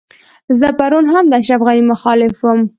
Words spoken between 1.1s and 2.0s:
هم د اشرف غني